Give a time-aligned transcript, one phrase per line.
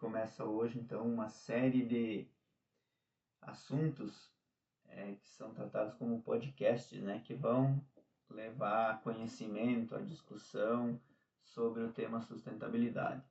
[0.00, 2.26] começa hoje, então, uma série de
[3.42, 4.32] assuntos
[4.88, 7.80] é, que são tratados como podcasts, né, que vão
[8.28, 10.98] levar conhecimento, a discussão
[11.42, 13.22] sobre o tema sustentabilidade.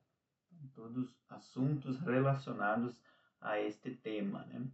[0.52, 2.98] Então, todos assuntos relacionados
[3.40, 4.64] a este tema, né,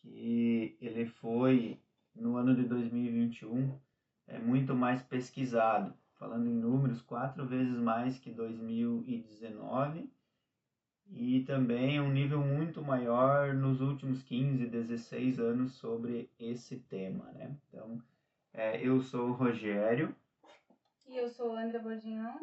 [0.00, 1.80] que ele foi,
[2.12, 3.78] no ano de 2021,
[4.26, 10.10] é muito mais pesquisado, falando em números, quatro vezes mais que 2019
[11.12, 17.56] e também um nível muito maior nos últimos 15, 16 anos sobre esse tema, né?
[17.68, 18.00] Então,
[18.52, 20.14] é, eu sou o Rogério.
[21.06, 22.38] E eu sou André Bordignon.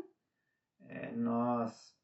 [0.89, 1.95] É, nós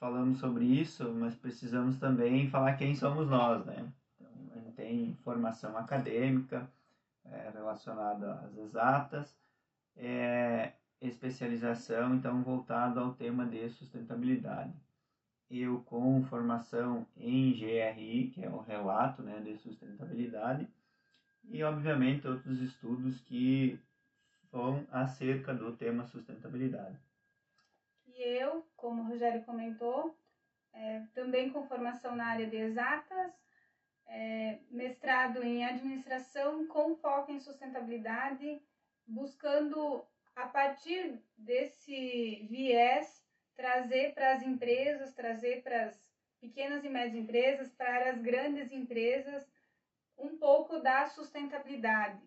[0.00, 3.92] falamos sobre isso, mas precisamos também falar quem somos nós, né?
[4.16, 6.70] Então, a gente tem formação acadêmica
[7.26, 9.36] é, relacionada às exatas,
[9.94, 10.72] é,
[11.02, 14.72] especialização, então, voltado ao tema de sustentabilidade
[15.50, 20.68] eu com formação em GRI, que é o relato né, de sustentabilidade,
[21.44, 23.80] e obviamente outros estudos que
[24.52, 26.98] vão acerca do tema sustentabilidade.
[28.06, 30.14] E eu, como o Rogério comentou,
[30.72, 33.32] é, também com formação na área de exatas,
[34.06, 38.60] é, mestrado em administração com foco em sustentabilidade,
[39.06, 43.17] buscando a partir desse viés
[43.58, 46.08] trazer para as empresas, trazer para as
[46.40, 49.44] pequenas e médias empresas, para as grandes empresas,
[50.16, 52.22] um pouco da sustentabilidade.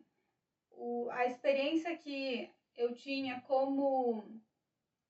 [0.71, 4.41] O, a experiência que eu tinha como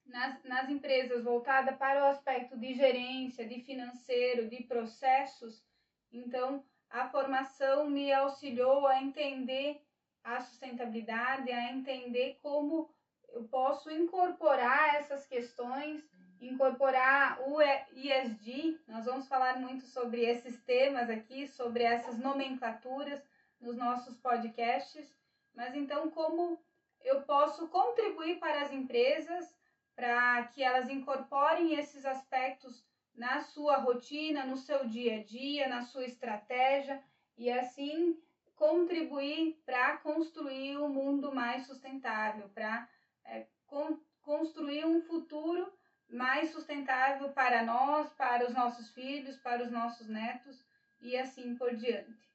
[0.05, 5.66] nas, nas empresas voltada para o aspecto de gerência, de financeiro, de processos,
[6.11, 9.81] então a formação me auxiliou a entender
[10.23, 12.94] a sustentabilidade, a entender como
[13.33, 16.03] eu posso incorporar essas questões,
[16.39, 18.79] incorporar o ESG.
[18.88, 23.23] Nós vamos falar muito sobre esses temas aqui, sobre essas nomenclaturas
[23.59, 25.16] nos nossos podcasts.
[25.53, 26.59] Mas então, como
[27.03, 29.56] eu posso contribuir para as empresas
[29.95, 32.83] para que elas incorporem esses aspectos
[33.13, 37.03] na sua rotina, no seu dia a dia, na sua estratégia
[37.38, 38.17] e assim
[38.56, 42.88] contribuir para construir um mundo mais sustentável, para
[43.25, 45.71] é, con construir um futuro
[46.09, 50.63] mais sustentável para nós, para os nossos filhos, para os nossos netos
[51.01, 52.29] e assim por diante.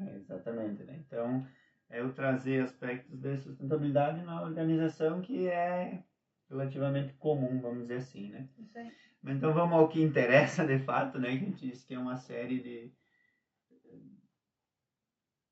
[0.00, 0.96] É, exatamente, né?
[1.06, 1.46] Então,
[1.88, 6.02] é o trazer aspectos de sustentabilidade na organização que é
[6.48, 8.48] relativamente comum, vamos dizer assim, né?
[8.58, 8.92] Isso aí.
[9.22, 11.30] Mas então vamos ao que interessa de fato, né?
[11.30, 12.92] Que a gente disse que é uma série de,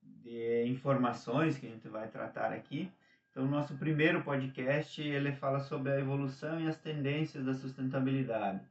[0.02, 2.90] de informações que a gente vai tratar aqui.
[3.34, 8.64] Então, nosso primeiro podcast, ele fala sobre a evolução e as tendências da sustentabilidade.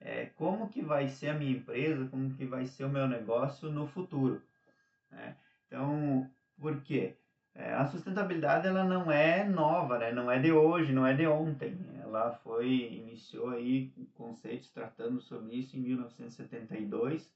[0.00, 3.70] É, como que vai ser a minha empresa, como que vai ser o meu negócio
[3.70, 4.42] no futuro.
[5.10, 5.36] Né?
[5.66, 7.18] Então, por quê?
[7.54, 10.10] É, a sustentabilidade ela não é nova, né?
[10.10, 11.78] não é de hoje, não é de ontem.
[12.00, 17.30] Ela foi, iniciou aí conceitos tratando sobre isso em 1972.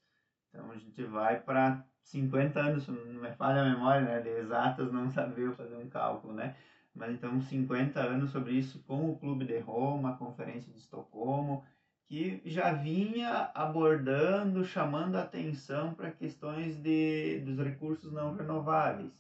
[0.53, 4.93] Então a gente vai para 50 anos, não me falha a memória, né, de exatas,
[4.93, 6.55] não sabia fazer um cálculo, né?
[6.95, 11.65] Mas então 50 anos sobre isso com o Clube de Roma, a Conferência de Estocolmo,
[12.07, 19.19] que já vinha abordando, chamando atenção para questões de, dos recursos não renováveis,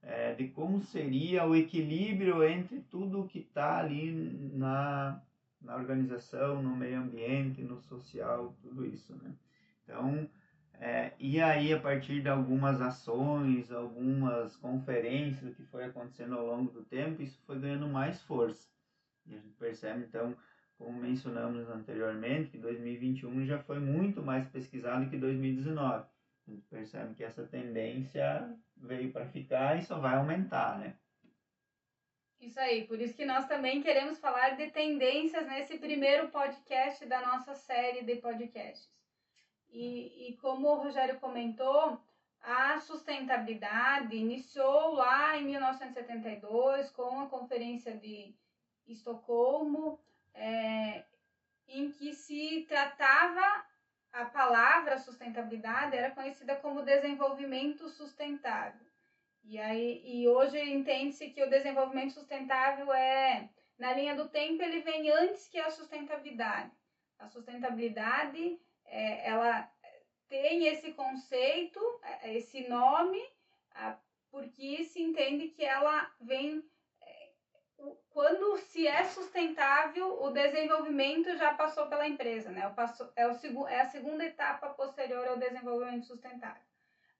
[0.00, 4.10] é, de como seria o equilíbrio entre tudo que está ali
[4.54, 5.20] na,
[5.60, 9.34] na organização, no meio ambiente, no social, tudo isso, né?
[9.84, 10.26] Então,
[10.80, 16.70] é, e aí, a partir de algumas ações, algumas conferências que foi acontecendo ao longo
[16.70, 18.66] do tempo, isso foi ganhando mais força.
[19.26, 20.34] E a gente percebe, então,
[20.78, 26.06] como mencionamos anteriormente, que 2021 já foi muito mais pesquisado que 2019.
[26.48, 30.96] A gente percebe que essa tendência veio para ficar e só vai aumentar, né?
[32.40, 37.20] Isso aí, por isso que nós também queremos falar de tendências nesse primeiro podcast da
[37.20, 38.99] nossa série de podcasts.
[39.72, 42.00] E, e como o Rogério comentou,
[42.42, 48.34] a sustentabilidade iniciou lá em 1972 com a Conferência de
[48.86, 50.00] Estocolmo,
[50.34, 51.04] é,
[51.68, 53.64] em que se tratava
[54.12, 58.86] a palavra sustentabilidade era conhecida como desenvolvimento sustentável.
[59.44, 64.80] E aí e hoje entende-se que o desenvolvimento sustentável é na linha do tempo ele
[64.80, 66.72] vem antes que a sustentabilidade.
[67.18, 68.58] A sustentabilidade
[68.90, 69.70] é, ela
[70.28, 73.22] tem esse conceito, é, esse nome,
[74.30, 76.62] porque se entende que ela vem.
[77.00, 77.30] É,
[78.10, 82.62] quando se se é sustentável, o desenvolvimento já passou pela empresa, né?
[83.14, 86.62] É, o, é a segunda etapa posterior ao desenvolvimento sustentável.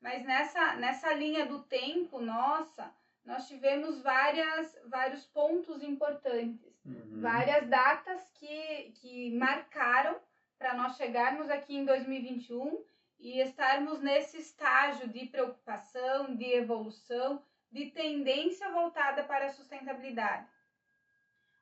[0.00, 2.90] Mas nessa, nessa linha do tempo, nossa,
[3.26, 7.20] nós tivemos várias, vários pontos importantes, uhum.
[7.20, 10.18] várias datas que, que marcaram
[10.60, 12.84] para nós chegarmos aqui em 2021
[13.18, 17.42] e estarmos nesse estágio de preocupação, de evolução,
[17.72, 20.46] de tendência voltada para a sustentabilidade.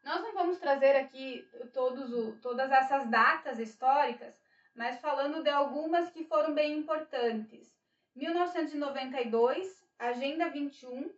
[0.03, 4.35] Nós não vamos trazer aqui todos todas essas datas históricas,
[4.75, 7.73] mas falando de algumas que foram bem importantes.
[8.17, 11.09] 1992, Agenda 21.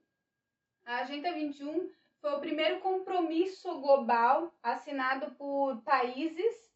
[0.85, 1.91] A Agenda 21
[2.21, 6.70] foi o primeiro compromisso global assinado por países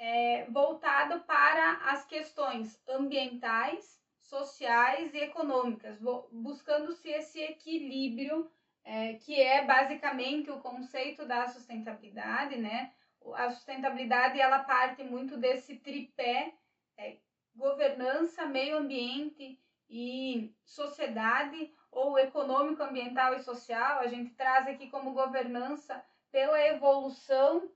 [0.00, 5.98] é, voltado para as questões ambientais, sociais e econômicas,
[6.32, 8.50] buscando-se esse equilíbrio
[8.82, 12.94] é, que é basicamente o conceito da sustentabilidade, né?
[13.34, 16.54] A sustentabilidade ela parte muito desse tripé
[16.96, 17.18] é,
[17.54, 19.60] governança, meio ambiente
[19.90, 23.98] e sociedade, ou econômico, ambiental e social.
[23.98, 26.02] A gente traz aqui como governança
[26.32, 27.70] pela evolução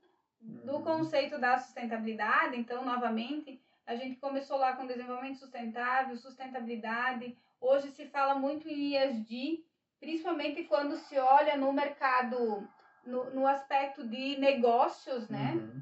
[0.45, 0.83] do uhum.
[0.83, 2.57] conceito da sustentabilidade.
[2.57, 7.37] Então, novamente, a gente começou lá com desenvolvimento sustentável, sustentabilidade.
[7.59, 9.65] Hoje se fala muito em ESG,
[9.99, 12.67] principalmente quando se olha no mercado,
[13.05, 15.53] no, no aspecto de negócios, né?
[15.53, 15.81] Uhum.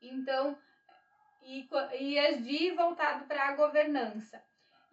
[0.00, 0.58] Então,
[1.42, 1.68] e,
[1.98, 4.42] e ESG voltado para a governança.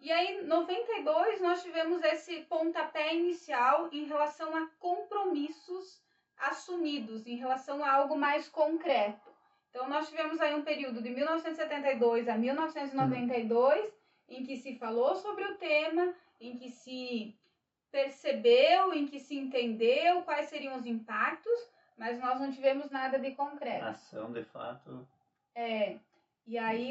[0.00, 6.05] E aí, em 92, nós tivemos esse pontapé inicial em relação a compromissos
[6.38, 9.30] assumidos, em relação a algo mais concreto.
[9.70, 13.92] Então, nós tivemos aí um período de 1972 a 1992,
[14.28, 17.36] em que se falou sobre o tema, em que se
[17.90, 23.32] percebeu, em que se entendeu quais seriam os impactos, mas nós não tivemos nada de
[23.32, 23.86] concreto.
[23.86, 25.06] Ação, de fato.
[25.54, 25.98] É.
[26.46, 26.90] E aí,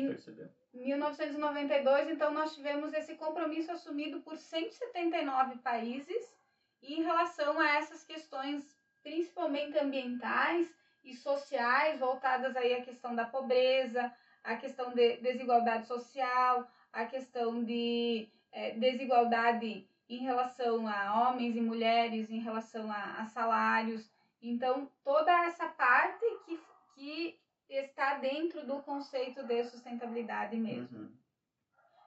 [0.74, 6.36] em 1992, então, nós tivemos esse compromisso assumido por 179 países
[6.84, 8.75] em relação a essas questões,
[9.06, 10.68] principalmente ambientais
[11.04, 14.12] e sociais, voltadas aí à questão da pobreza,
[14.44, 21.62] à questão de desigualdade social, à questão de é, desigualdade em relação a homens e
[21.62, 24.12] mulheres, em relação a, a salários.
[24.42, 26.60] Então, toda essa parte que,
[26.96, 30.98] que está dentro do conceito de sustentabilidade mesmo.
[30.98, 31.12] Uhum.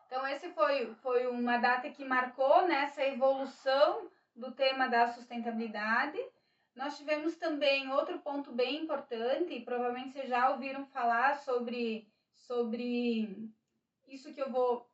[0.06, 6.18] Então, esse foi, foi uma data que marcou nessa evolução do tema da sustentabilidade.
[6.78, 13.50] Nós tivemos também outro ponto bem importante, e provavelmente vocês já ouviram falar sobre, sobre
[14.06, 14.88] isso que eu vou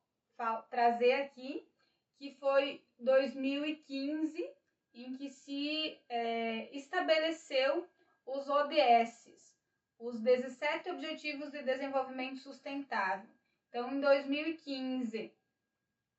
[0.71, 1.69] trazer aqui,
[2.17, 4.51] que foi 2015,
[4.95, 7.87] em que se é, estabeleceu
[8.25, 9.55] os ODS,
[9.99, 13.29] os 17 Objetivos de Desenvolvimento Sustentável.
[13.69, 15.35] Então, em 2015,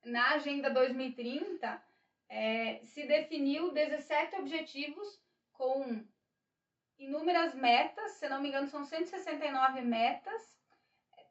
[0.04, 1.82] na Agenda 2030,
[2.28, 5.25] é, se definiu 17 objetivos
[5.56, 6.04] com
[6.98, 10.56] inúmeras metas, se não me engano, são 169 metas,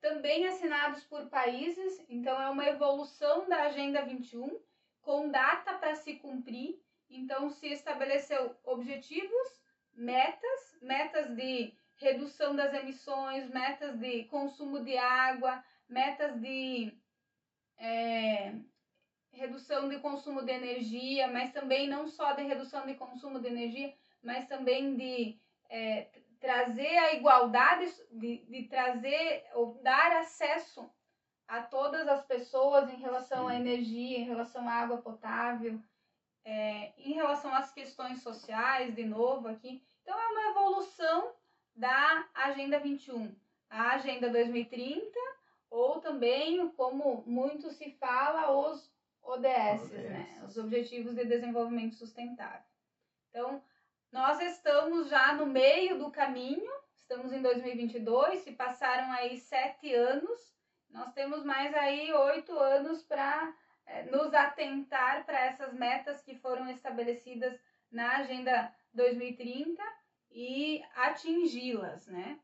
[0.01, 4.59] também assinados por países, então é uma evolução da Agenda 21,
[5.01, 6.79] com data para se cumprir.
[7.09, 9.63] Então, se estabeleceu objetivos,
[9.93, 16.93] metas, metas de redução das emissões, metas de consumo de água, metas de
[17.77, 18.53] é,
[19.31, 23.93] redução de consumo de energia, mas também não só de redução de consumo de energia,
[24.25, 25.39] mas também de
[25.69, 30.89] é, trazer a igualdade, de, de trazer ou dar acesso
[31.47, 35.79] a todas as pessoas em relação à energia, em relação à água potável,
[36.43, 39.83] é, em relação às questões sociais, de novo aqui.
[40.01, 41.31] Então, é uma evolução
[41.75, 43.35] da Agenda 21,
[43.69, 45.07] a Agenda 2030,
[45.69, 48.91] ou também, como muito se fala, os
[49.21, 49.91] ODS, ODS.
[49.91, 50.43] né?
[50.47, 52.63] os Objetivos de Desenvolvimento Sustentável.
[53.29, 53.61] Então,
[54.15, 60.55] nós estamos já no meio do caminho, estamos em 2022, se passaram aí sete anos,
[60.89, 63.53] nós temos mais aí oito anos para
[63.85, 67.59] é, nos atentar para essas metas que foram estabelecidas
[67.91, 69.83] na Agenda 2030
[70.31, 72.39] e atingi-las, né?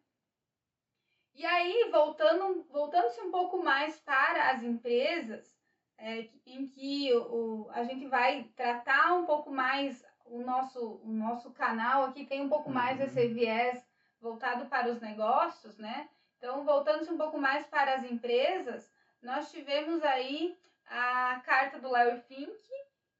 [1.33, 5.57] E aí, voltando, voltando-se um pouco mais para as empresas,
[5.97, 11.51] é, em que o, a gente vai tratar um pouco mais o nosso, o nosso
[11.51, 13.05] canal aqui tem um pouco mais uhum.
[13.05, 13.85] esse viés
[14.21, 16.09] voltado para os negócios, né?
[16.37, 18.89] Então, voltando um pouco mais para as empresas,
[19.21, 20.57] nós tivemos aí
[20.87, 22.51] a carta do Larry Fink,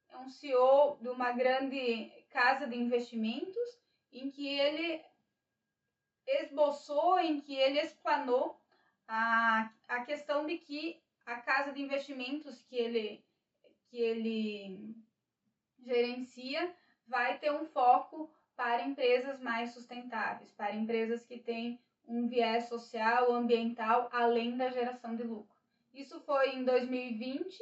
[0.09, 3.79] é um CEO de uma grande casa de investimentos,
[4.11, 5.03] em que ele
[6.25, 8.59] esboçou, em que ele explanou
[9.07, 13.25] a, a questão de que a casa de investimentos que ele,
[13.89, 14.95] que ele
[15.79, 16.73] gerencia
[17.11, 21.77] vai ter um foco para empresas mais sustentáveis, para empresas que têm
[22.07, 25.55] um viés social, ambiental, além da geração de lucro.
[25.93, 27.59] Isso foi em 2020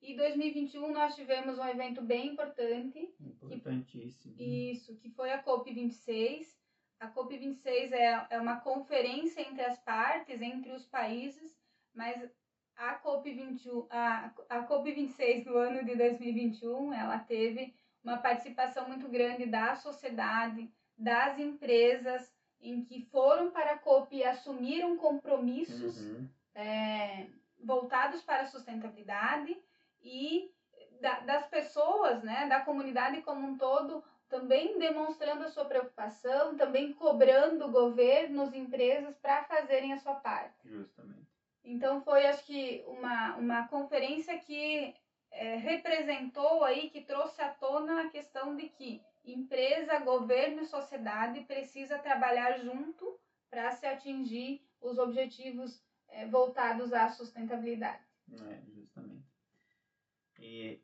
[0.00, 3.12] e 2021 nós tivemos um evento bem importante.
[3.20, 4.34] Importantíssimo.
[4.34, 6.46] Que, isso, que foi a COP26.
[7.00, 11.60] A COP26 é, é uma conferência entre as partes, entre os países,
[11.92, 12.30] mas
[12.76, 19.46] a COP21, a, a COP26 no ano de 2021, ela teve uma participação muito grande
[19.46, 26.28] da sociedade, das empresas, em que foram para a COP e assumiram compromissos uhum.
[26.54, 27.26] é,
[27.62, 29.56] voltados para a sustentabilidade
[30.00, 30.50] e
[31.00, 36.92] da, das pessoas, né, da comunidade como um todo, também demonstrando a sua preocupação, também
[36.92, 40.56] cobrando governos, empresas para fazerem a sua parte.
[40.64, 41.28] Justamente.
[41.64, 44.94] Então foi, acho que, uma, uma conferência que
[45.32, 51.40] é, representou aí, que trouxe à tona a questão de que empresa, governo e sociedade
[51.44, 53.18] precisa trabalhar junto
[53.50, 58.02] para se atingir os objetivos é, voltados à sustentabilidade.
[58.32, 59.24] É, justamente.
[60.38, 60.80] E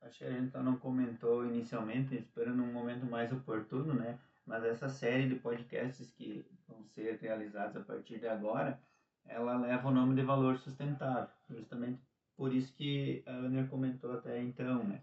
[0.00, 4.18] acho que a gente não comentou inicialmente, esperando um momento mais oportuno, né?
[4.44, 8.80] Mas essa série de podcasts que vão ser realizados a partir de agora,
[9.24, 12.00] ela leva o nome de valor sustentável, justamente
[12.36, 15.02] por isso que a Ana comentou até então, né?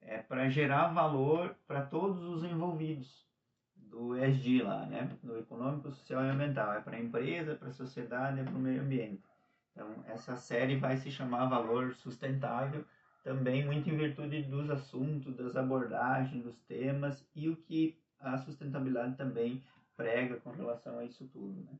[0.00, 3.26] É para gerar valor para todos os envolvidos
[3.74, 5.16] do ESG lá, né?
[5.22, 6.74] No econômico, social e ambiental.
[6.74, 9.22] É para a empresa, para a sociedade, é para o meio ambiente.
[9.72, 12.84] Então, essa série vai se chamar Valor Sustentável,
[13.22, 19.16] também muito em virtude dos assuntos, das abordagens, dos temas e o que a sustentabilidade
[19.16, 19.62] também
[19.96, 21.78] prega com relação a isso tudo, né?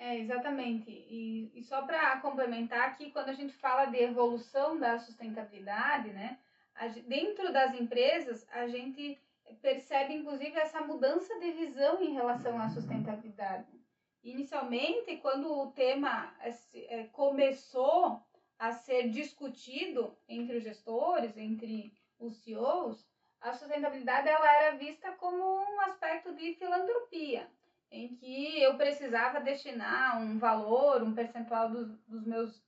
[0.00, 0.90] É, exatamente.
[0.90, 6.38] E, e só para complementar aqui, quando a gente fala de evolução da sustentabilidade, né,
[6.74, 9.20] a, dentro das empresas, a gente
[9.60, 13.78] percebe inclusive essa mudança de visão em relação à sustentabilidade.
[14.22, 18.22] Inicialmente, quando o tema é, começou
[18.58, 23.06] a ser discutido entre os gestores, entre os CEOs,
[23.38, 27.46] a sustentabilidade ela era vista como um aspecto de filantropia
[27.90, 32.62] em que eu precisava destinar um valor, um percentual dos, dos meus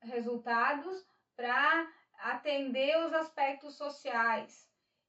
[0.00, 1.04] resultados
[1.36, 4.68] para atender os aspectos sociais.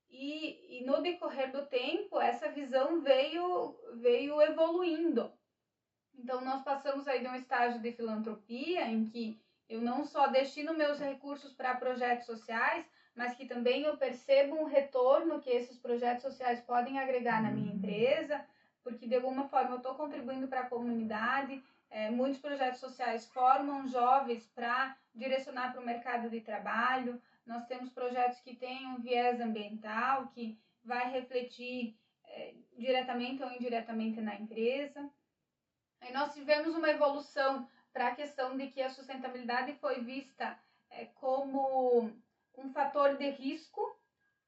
[0.09, 5.31] E, e no decorrer do tempo, essa visão veio, veio evoluindo.
[6.13, 10.73] Então, nós passamos aí de um estágio de filantropia, em que eu não só destino
[10.73, 16.23] meus recursos para projetos sociais, mas que também eu percebo um retorno que esses projetos
[16.23, 18.45] sociais podem agregar na minha empresa,
[18.83, 21.63] porque de alguma forma eu estou contribuindo para a comunidade.
[21.89, 27.21] É, muitos projetos sociais formam jovens para direcionar para o mercado de trabalho.
[27.45, 34.21] Nós temos projetos que têm um viés ambiental, que vai refletir é, diretamente ou indiretamente
[34.21, 35.09] na empresa.
[36.07, 40.57] E nós tivemos uma evolução para a questão de que a sustentabilidade foi vista
[40.89, 42.11] é, como
[42.57, 43.97] um fator de risco,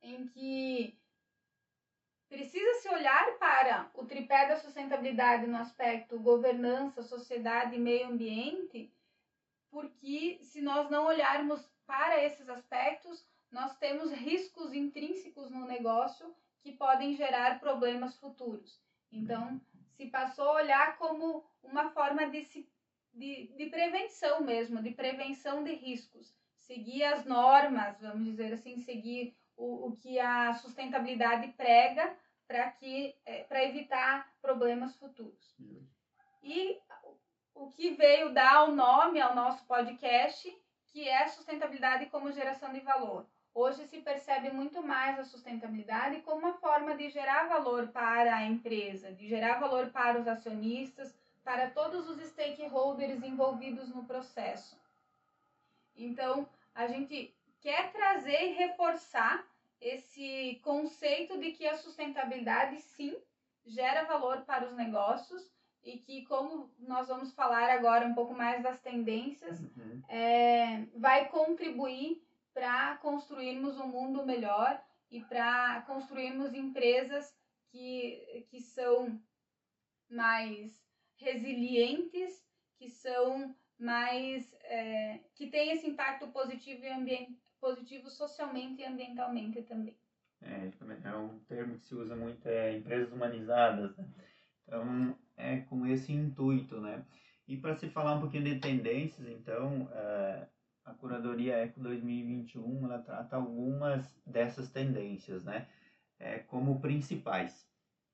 [0.02, 0.98] em que
[2.34, 8.92] Precisa se olhar para o tripé da sustentabilidade no aspecto governança, sociedade e meio ambiente,
[9.70, 16.72] porque se nós não olharmos para esses aspectos, nós temos riscos intrínsecos no negócio que
[16.72, 18.82] podem gerar problemas futuros.
[19.12, 19.62] Então,
[19.92, 22.68] se passou a olhar como uma forma de, se,
[23.14, 26.36] de, de prevenção mesmo, de prevenção de riscos.
[26.58, 32.16] Seguir as normas, vamos dizer assim, seguir o, o que a sustentabilidade prega
[32.48, 35.56] para que é, para evitar problemas futuros.
[36.44, 36.80] E
[37.56, 40.56] o que veio dar o nome ao nosso podcast,
[40.88, 43.26] que é sustentabilidade como geração de valor.
[43.56, 48.44] Hoje se percebe muito mais a sustentabilidade como uma forma de gerar valor para a
[48.46, 54.80] empresa, de gerar valor para os acionistas, para todos os stakeholders envolvidos no processo.
[55.96, 57.33] Então, a gente
[57.64, 59.44] quer trazer e reforçar
[59.80, 63.18] esse conceito de que a sustentabilidade sim
[63.66, 65.50] gera valor para os negócios
[65.82, 70.02] e que, como nós vamos falar agora um pouco mais das tendências, uhum.
[70.10, 72.22] é, vai contribuir
[72.54, 77.36] para construirmos um mundo melhor e para construirmos empresas
[77.72, 79.20] que, que são
[80.10, 82.46] mais resilientes,
[82.78, 89.62] que são mais é, que têm esse impacto positivo e ambiental positivo socialmente e ambientalmente
[89.64, 89.96] também.
[90.42, 90.70] É,
[91.06, 93.96] é um termo que se usa muito, é empresas humanizadas.
[93.96, 94.06] Né?
[94.68, 97.06] Então, é com esse intuito, né?
[97.48, 100.46] E para se falar um pouquinho de tendências, então, é,
[100.84, 105.66] a Curadoria Eco 2021, ela trata algumas dessas tendências, né?
[106.20, 107.66] É, como principais.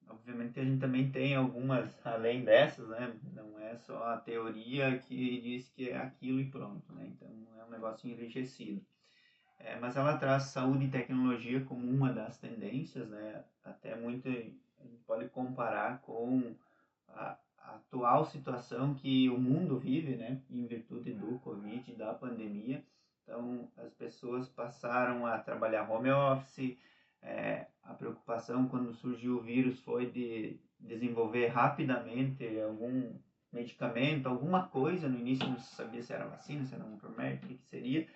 [0.07, 3.15] Obviamente a gente também tem algumas além dessas, né?
[3.33, 7.07] Não é só a teoria que diz que é aquilo e pronto, né?
[7.07, 7.27] Então
[7.59, 8.85] é um negócio enrijecido.
[9.59, 13.43] É, mas ela traz saúde e tecnologia como uma das tendências, né?
[13.63, 16.55] Até muito a gente pode comparar com
[17.09, 20.41] a, a atual situação que o mundo vive, né?
[20.49, 22.83] Em virtude do Covid, da pandemia.
[23.23, 26.77] Então as pessoas passaram a trabalhar home office,
[27.21, 33.13] é, a preocupação quando surgiu o vírus foi de desenvolver rapidamente algum
[33.51, 35.09] medicamento, alguma coisa.
[35.09, 38.07] No início não se sabia se era vacina, se era um remédio, o que seria,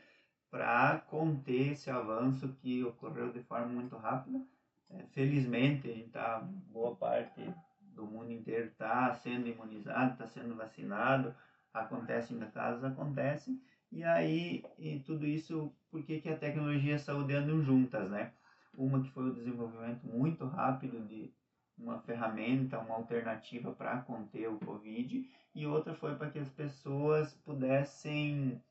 [0.53, 4.39] para conter esse avanço que ocorreu de forma muito rápida.
[4.87, 7.41] É, felizmente, a gente tá, boa parte
[7.81, 11.33] do mundo inteiro está sendo imunizado, está sendo vacinado,
[11.73, 13.59] acontece ainda casos, acontecem.
[13.91, 18.07] E aí, e tudo isso, por que, que a tecnologia e a saúde andam juntas,
[18.11, 18.31] né?
[18.75, 21.33] Uma que foi o desenvolvimento muito rápido de
[21.75, 27.33] uma ferramenta, uma alternativa para conter o Covid, e outra foi para que as pessoas
[27.43, 28.61] pudessem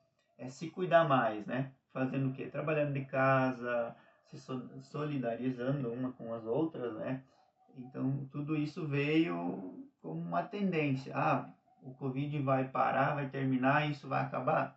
[0.43, 1.73] é, se cuidar mais, né?
[1.93, 2.49] Fazendo o quê?
[2.49, 3.95] Trabalhando de casa,
[4.25, 4.37] se
[4.83, 7.23] solidarizando uma com as outras, né?
[7.77, 11.13] Então, tudo isso veio como uma tendência.
[11.15, 11.49] Ah,
[11.83, 14.77] o Covid vai parar, vai terminar, isso vai acabar?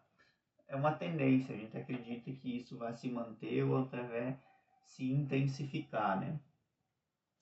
[0.67, 4.38] É uma tendência, a gente acredita que isso vai se manter ou até
[4.84, 6.39] se intensificar, né?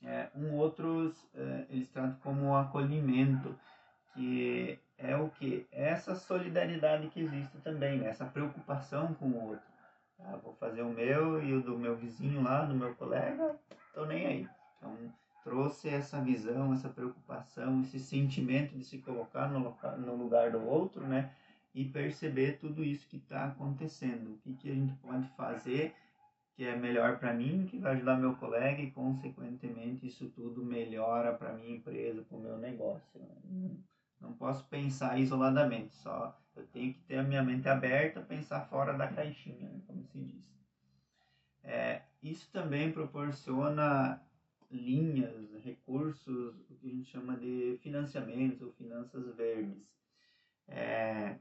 [0.01, 3.55] É, um outros é, eles tratam como acolhimento,
[4.13, 5.67] que é o que?
[5.71, 8.09] É essa solidariedade que existe também, né?
[8.09, 9.65] essa preocupação com o outro.
[10.19, 13.55] Ah, vou fazer o meu e o do meu vizinho lá, do meu colega,
[13.93, 14.49] tô nem aí.
[14.77, 14.95] Então,
[15.43, 20.65] trouxe essa visão, essa preocupação, esse sentimento de se colocar no, local, no lugar do
[20.65, 21.31] outro, né?
[21.75, 24.33] E perceber tudo isso que está acontecendo.
[24.33, 25.93] O que, que a gente pode fazer
[26.55, 31.33] que é melhor para mim, que vai ajudar meu colega e, consequentemente, isso tudo melhora
[31.33, 33.19] para minha empresa, para o meu negócio.
[33.19, 33.75] Né?
[34.23, 38.93] Não posso pensar isoladamente, só eu tenho que ter a minha mente aberta, pensar fora
[38.93, 39.81] da caixinha, né?
[39.85, 40.43] como se diz.
[41.63, 44.21] É, isso também proporciona
[44.71, 49.83] linhas, recursos, o que a gente chama de financiamentos ou finanças verdes,
[50.67, 51.37] é,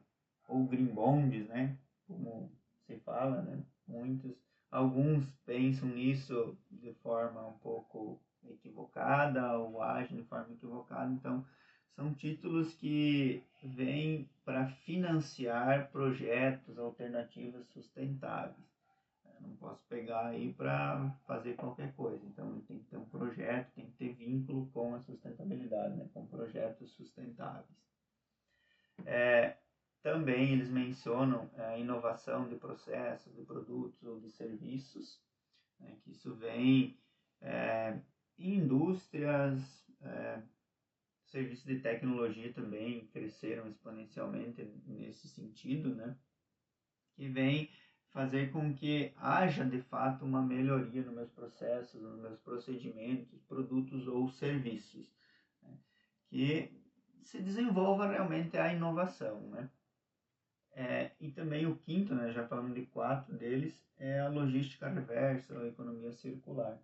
[0.49, 1.79] ou green bonds, né?
[2.07, 2.51] Como
[2.87, 3.65] se fala, né?
[3.87, 4.37] Muitos
[4.73, 8.19] Alguns pensam nisso de forma um pouco
[8.49, 11.13] equivocada ou agem de forma equivocada.
[11.13, 11.45] Então,
[11.95, 18.73] são títulos que vêm para financiar projetos alternativos sustentáveis.
[19.25, 22.25] Eu não posso pegar aí para fazer qualquer coisa.
[22.27, 26.09] Então, tem que ter um projeto, tem que ter vínculo com a sustentabilidade, né?
[26.13, 27.83] com projetos sustentáveis.
[29.05, 29.57] É,
[30.03, 35.21] também eles mencionam é, a inovação de processos, de produtos ou de serviços,
[35.79, 36.99] né, que isso vem
[37.41, 37.99] é,
[38.39, 40.43] em indústrias, é,
[41.33, 46.15] serviços de tecnologia também cresceram exponencialmente nesse sentido, né,
[47.17, 47.71] que vem
[48.11, 54.07] fazer com que haja de fato uma melhoria nos meus processos, nos meus procedimentos, produtos
[54.07, 55.11] ou serviços,
[55.63, 55.75] né,
[56.29, 56.71] que
[57.23, 59.71] se desenvolva realmente a inovação, né?
[60.75, 65.59] É, e também o quinto, né, já falando de quatro deles, é a logística reversa,
[65.59, 66.79] a economia circular.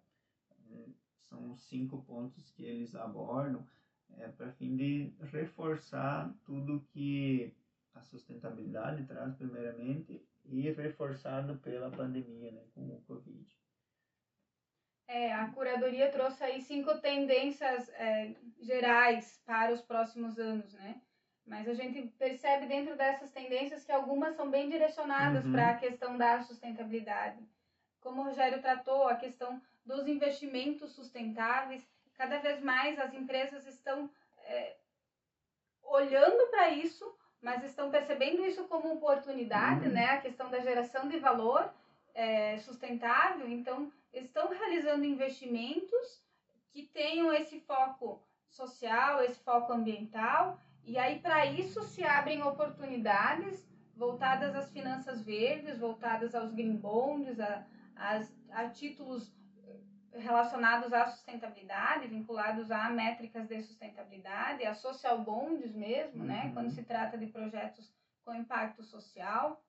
[1.23, 3.67] São os cinco pontos que eles abordam
[4.17, 7.55] é, para fim de reforçar tudo que
[7.95, 13.59] a sustentabilidade traz, primeiramente, e reforçado pela pandemia, né, com o Covid.
[15.07, 21.01] É, a curadoria trouxe aí cinco tendências é, gerais para os próximos anos, né?
[21.47, 25.53] Mas a gente percebe dentro dessas tendências que algumas são bem direcionadas uhum.
[25.53, 27.43] para a questão da sustentabilidade.
[28.01, 34.11] Como o Rogério tratou, a questão dos investimentos sustentáveis, cada vez mais as empresas estão
[34.45, 34.77] é,
[35.83, 39.93] olhando para isso, mas estão percebendo isso como oportunidade, uhum.
[39.93, 40.11] né?
[40.11, 41.73] A questão da geração de valor
[42.15, 43.49] é, sustentável.
[43.49, 46.23] Então, estão realizando investimentos
[46.71, 53.69] que tenham esse foco social, esse foco ambiental e aí, para isso, se abrem oportunidades
[53.95, 59.31] voltadas às finanças verdes, voltadas aos green bonds, a, a, a títulos
[60.15, 66.55] relacionados à sustentabilidade, vinculados a métricas de sustentabilidade, a social bonds mesmo, né, uhum.
[66.55, 67.93] quando se trata de projetos
[68.25, 69.63] com impacto social.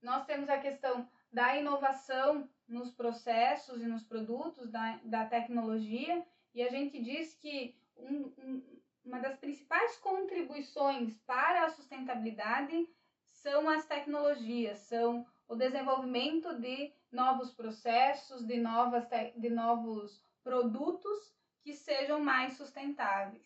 [0.00, 6.24] Nós temos a questão da inovação nos processos e nos produtos da, da tecnologia,
[6.54, 8.62] e a gente diz que um, um,
[9.04, 12.88] uma das principais contribuições para a sustentabilidade
[13.30, 21.72] são as tecnologias, são o desenvolvimento de novos processos, de, novas de novos produtos que
[21.72, 23.42] sejam mais sustentáveis,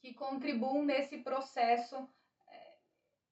[0.00, 2.08] que contribuam nesse processo,
[2.48, 2.74] é,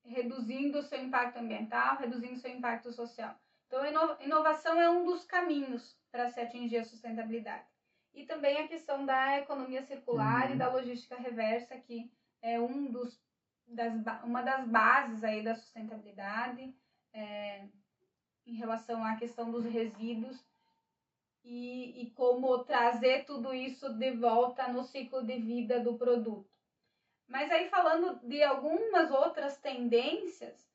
[0.05, 3.35] reduzindo o seu impacto ambiental, reduzindo o seu impacto social.
[3.67, 3.85] Então,
[4.21, 7.67] inovação é um dos caminhos para se atingir a sustentabilidade.
[8.13, 10.55] E também a questão da economia circular uhum.
[10.55, 13.19] e da logística reversa, que é um dos,
[13.67, 16.77] das, uma das bases aí da sustentabilidade
[17.15, 17.67] é,
[18.47, 20.45] em relação à questão dos resíduos
[21.45, 26.51] e, e como trazer tudo isso de volta no ciclo de vida do produto.
[27.27, 30.71] Mas aí falando de algumas outras tendências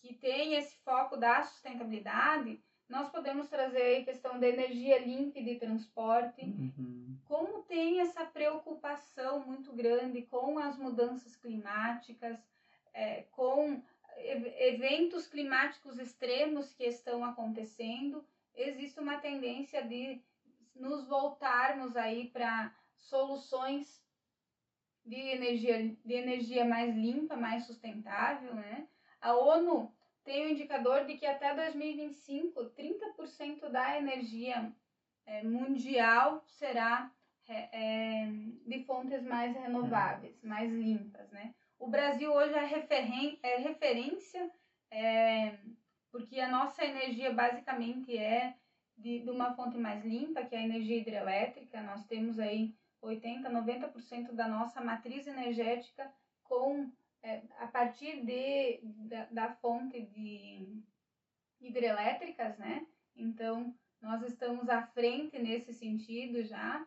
[0.00, 5.44] que têm esse foco da sustentabilidade, nós podemos trazer a questão da energia limpa e
[5.44, 7.16] de transporte, uhum.
[7.24, 12.38] como tem essa preocupação muito grande com as mudanças climáticas,
[12.92, 13.82] é, com
[14.16, 20.22] eventos climáticos extremos que estão acontecendo, existe uma tendência de
[20.74, 24.02] nos voltarmos aí para soluções
[25.04, 28.86] de energia, de energia mais limpa, mais sustentável, né?
[29.20, 29.92] A ONU
[30.24, 34.72] tem o um indicador de que até 2025, 30% da energia
[35.26, 37.10] é, mundial será
[37.48, 38.26] é,
[38.66, 41.54] de fontes mais renováveis, mais limpas, né?
[41.82, 44.48] O Brasil hoje é, referen é referência,
[44.88, 45.58] é,
[46.12, 48.54] porque a nossa energia basicamente é
[48.96, 51.82] de, de uma fonte mais limpa, que é a energia hidrelétrica.
[51.82, 56.08] Nós temos aí 80, 90% da nossa matriz energética
[56.44, 56.88] com
[57.20, 60.80] é, a partir de, da, da, fonte de
[61.60, 62.86] hidrelétricas, né?
[63.16, 66.86] Então, nós estamos à frente nesse sentido já.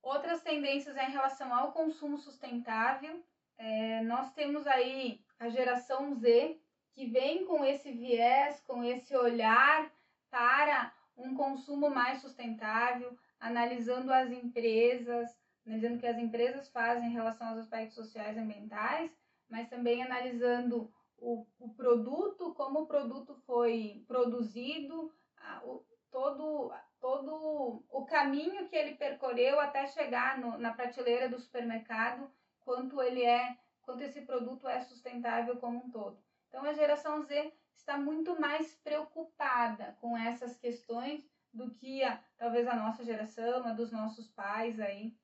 [0.00, 3.20] Outras tendências é em relação ao consumo sustentável.
[3.58, 6.60] É, nós temos aí a geração Z,
[6.92, 9.90] que vem com esse viés, com esse olhar
[10.30, 17.12] para um consumo mais sustentável, analisando as empresas, analisando o que as empresas fazem em
[17.12, 19.10] relação aos aspectos sociais e ambientais,
[19.48, 27.84] mas também analisando o, o produto, como o produto foi produzido, a, o, todo, todo
[27.88, 32.30] o caminho que ele percorreu até chegar no, na prateleira do supermercado,
[32.66, 36.18] quanto ele é, quanto esse produto é sustentável como um todo.
[36.48, 42.66] Então a geração Z está muito mais preocupada com essas questões do que a, talvez
[42.66, 45.16] a nossa geração, a dos nossos pais aí,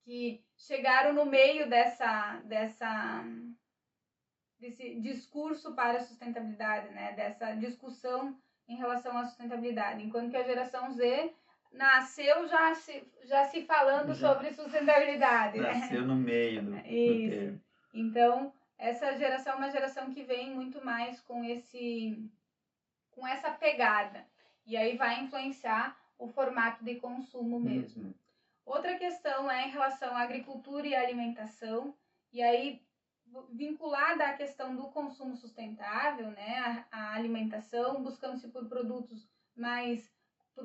[0.00, 3.22] que chegaram no meio dessa, dessa
[4.58, 7.12] desse discurso para a sustentabilidade, né?
[7.12, 11.34] Dessa discussão em relação à sustentabilidade, enquanto que a geração Z
[11.74, 15.58] nasceu já se, já se falando já, sobre sustentabilidade.
[15.58, 15.74] Né?
[15.74, 16.06] Nasceu né?
[16.06, 17.52] no meio do, Isso.
[17.52, 22.30] Do então, essa geração é uma geração que vem muito mais com esse
[23.10, 24.26] com essa pegada.
[24.66, 28.04] E aí vai influenciar o formato de consumo mesmo.
[28.04, 28.14] Uhum.
[28.64, 31.94] Outra questão é em relação à agricultura e alimentação,
[32.32, 32.82] e aí
[33.50, 40.13] vinculada à questão do consumo sustentável, né, a, a alimentação, buscando-se por produtos mais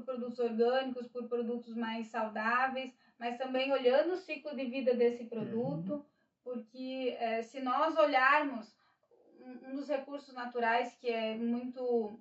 [0.10, 5.94] produtos orgânicos, por produtos mais saudáveis, mas também olhando o ciclo de vida desse produto,
[5.94, 6.06] uhum.
[6.44, 8.76] porque é, se nós olharmos
[9.40, 12.20] um, dos recursos naturais que é muito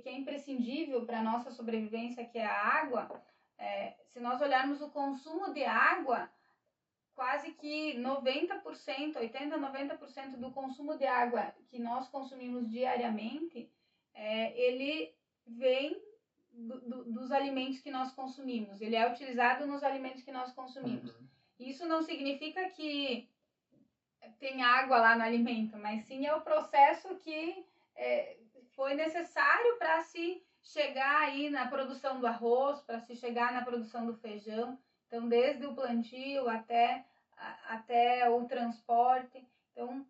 [0.00, 3.10] que é imprescindível para a nossa sobrevivência, que é a água,
[3.58, 6.30] é, se nós olharmos o consumo de água,
[7.16, 13.68] quase que 90%, 80, 90% do consumo de água que nós consumimos diariamente,
[14.14, 15.12] é, ele
[15.44, 16.00] vem
[16.54, 18.80] do, do, dos alimentos que nós consumimos.
[18.80, 21.14] Ele é utilizado nos alimentos que nós consumimos.
[21.14, 21.28] Uhum.
[21.58, 23.28] Isso não significa que
[24.38, 27.64] tem água lá no alimento, mas sim é o processo que
[27.94, 28.36] é,
[28.74, 34.06] foi necessário para se chegar aí na produção do arroz, para se chegar na produção
[34.06, 34.78] do feijão.
[35.06, 37.04] Então, desde o plantio até,
[37.68, 39.46] até o transporte.
[39.70, 40.06] Então,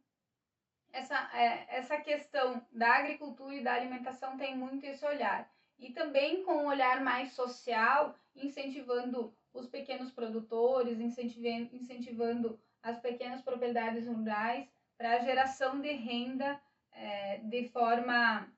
[0.92, 5.50] essa, é, essa questão da agricultura e da alimentação tem muito esse olhar.
[5.78, 13.40] E também com um olhar mais social, incentivando os pequenos produtores, incentivando, incentivando as pequenas
[13.40, 16.60] propriedades rurais para a geração de renda
[16.92, 18.48] é, de forma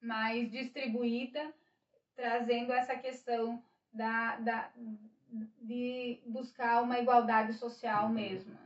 [0.00, 1.52] mais distribuída,
[2.14, 3.62] trazendo essa questão
[3.92, 4.70] da, da,
[5.60, 8.12] de buscar uma igualdade social uhum.
[8.12, 8.56] mesmo.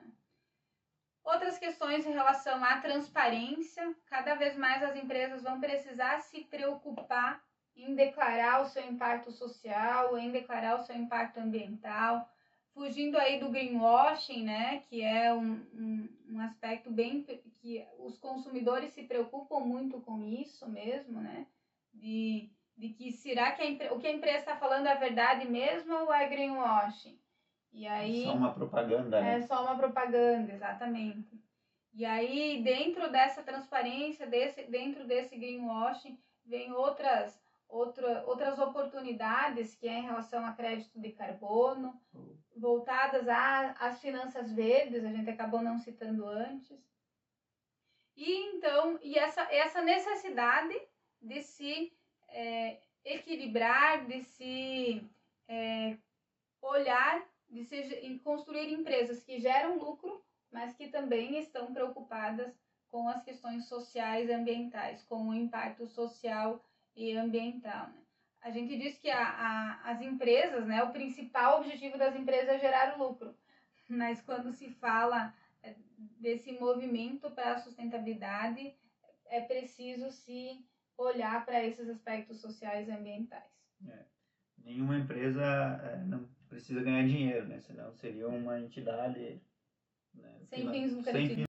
[1.23, 3.95] Outras questões em relação à transparência.
[4.07, 7.43] Cada vez mais as empresas vão precisar se preocupar
[7.83, 12.29] em declarar o seu impacto social, em declarar o seu impacto ambiental,
[12.73, 18.93] fugindo aí do greenwashing, né, que é um, um, um, aspecto bem que os consumidores
[18.93, 21.47] se preocupam muito com isso mesmo, né,
[21.93, 25.95] de, de que será que a, o que a empresa está falando é verdade mesmo
[25.95, 27.19] ou é greenwashing?
[27.73, 29.39] E aí, só uma propaganda, né?
[29.39, 31.41] É só uma propaganda, exatamente.
[31.93, 37.40] E aí, dentro dessa transparência, desse, dentro desse greenwashing, vem outras,
[37.71, 42.01] outra, outras oportunidades que é em relação a crédito de carbono,
[42.57, 46.79] voltadas às finanças verdes, a gente acabou não citando antes.
[48.17, 50.79] E então, e essa, essa necessidade
[51.23, 51.93] de se
[52.29, 55.03] é, equilibrar, de se
[55.49, 55.97] é,
[56.61, 62.55] olhar de se, construir empresas que geram lucro, mas que também estão preocupadas
[62.89, 66.63] com as questões sociais e ambientais, com o impacto social
[67.01, 67.89] e ambiental.
[67.89, 68.03] Né?
[68.43, 72.59] A gente diz que a, a, as empresas, né, o principal objetivo das empresas é
[72.59, 73.35] gerar lucro,
[73.89, 75.75] mas quando se fala é,
[76.21, 78.75] desse movimento para a sustentabilidade,
[79.27, 80.65] é preciso se
[80.97, 83.51] olhar para esses aspectos sociais e ambientais.
[83.89, 84.05] É.
[84.65, 87.61] Nenhuma empresa é, não precisa ganhar dinheiro, né?
[87.61, 89.41] Senão seria uma entidade
[90.15, 91.49] né, sem fins lucrativos.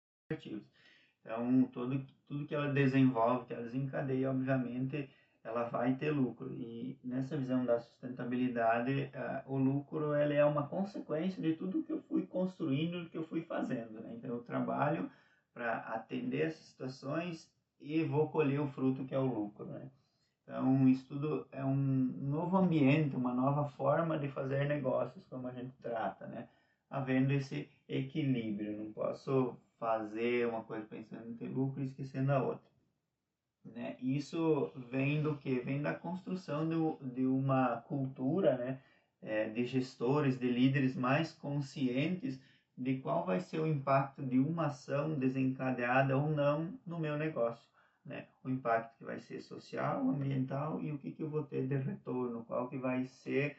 [1.20, 5.10] Então, todo, tudo que ela desenvolve, que ela desencadeia, obviamente,
[5.44, 6.54] ela vai ter lucro.
[6.54, 11.92] E nessa visão da sustentabilidade, uh, o lucro ele é uma consequência de tudo que
[11.92, 14.00] eu fui construindo, que eu fui fazendo.
[14.02, 14.14] Né?
[14.18, 15.10] Então, eu trabalho
[15.54, 19.66] para atender essas situações e vou colher o fruto que é o lucro.
[19.66, 19.90] Né?
[20.44, 25.52] Então, isso tudo é um novo ambiente, uma nova forma de fazer negócios, como a
[25.52, 26.48] gente trata, né?
[26.90, 28.78] Havendo esse equilíbrio.
[28.78, 32.71] Não posso fazer uma coisa pensando em ter lucro e esquecendo a outra.
[33.64, 33.96] Né?
[34.02, 35.60] Isso vem do que?
[35.60, 38.82] Vem da construção de, de uma cultura, né?
[39.22, 42.42] É, de gestores, de líderes mais conscientes
[42.76, 47.72] de qual vai ser o impacto de uma ação desencadeada ou não no meu negócio
[48.06, 48.28] né?
[48.44, 51.76] o impacto que vai ser social, ambiental e o que, que eu vou ter de
[51.76, 53.58] retorno, qual que vai ser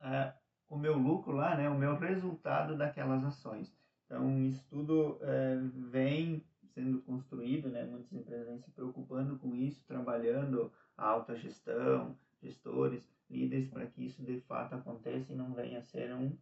[0.00, 0.32] uh,
[0.68, 1.68] o meu lucro lá, né?
[1.68, 3.74] o meu resultado daquelas ações.
[4.04, 7.84] Então, isso tudo uh, vem sendo construído, né?
[7.84, 14.04] muitas empresas vêm se preocupando com isso, trabalhando a alta gestão, gestores, líderes, para que
[14.04, 16.36] isso de fato aconteça e não venha a ser um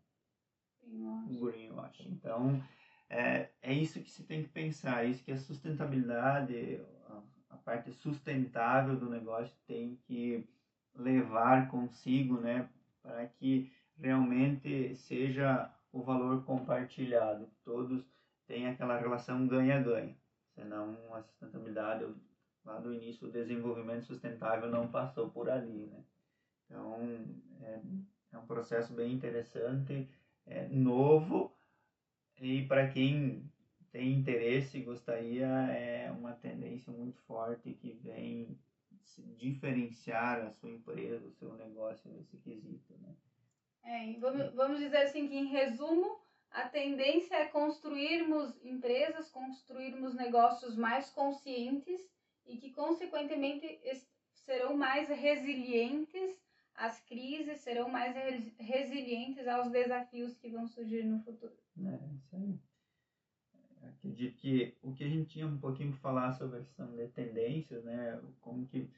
[1.38, 2.00] greenwash.
[2.06, 2.62] Então,
[3.08, 7.56] é, é isso que se tem que pensar, é isso que a sustentabilidade, a, a
[7.56, 10.48] parte sustentável do negócio tem que
[10.94, 12.68] levar consigo, né,
[13.02, 18.04] para que realmente seja o valor compartilhado, todos
[18.46, 20.16] tenham aquela relação ganha-ganha,
[20.60, 22.04] senão a sustentabilidade,
[22.64, 26.02] lá do início, o desenvolvimento sustentável não passou por ali, né.
[26.66, 27.00] Então,
[27.60, 27.80] é,
[28.32, 30.08] é um processo bem interessante,
[30.46, 31.50] é novo,
[32.40, 33.50] e para quem
[33.90, 38.56] tem interesse e gostaria, é uma tendência muito forte que vem
[39.36, 43.14] diferenciar a sua empresa, o seu negócio nesse quesito, né?
[43.82, 46.20] É, vamos, vamos dizer assim que, em resumo,
[46.50, 52.00] a tendência é construirmos empresas, construirmos negócios mais conscientes
[52.46, 53.80] e que, consequentemente,
[54.34, 56.36] serão mais resilientes
[56.74, 58.14] às crises, serão mais
[58.58, 61.56] resilientes aos desafios que vão surgir no futuro.
[61.78, 62.58] É, isso aí.
[63.82, 67.06] Acredito que o que a gente tinha um pouquinho para falar sobre a questão de
[67.08, 68.90] tendências, né, como que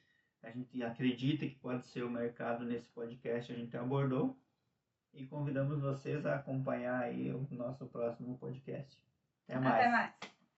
[0.42, 4.36] a gente acredita que pode ser o mercado nesse podcast, a gente abordou
[5.14, 8.98] e convidamos vocês a acompanhar aí o nosso próximo podcast.
[9.48, 9.74] Até mais.
[9.74, 10.31] Até mais.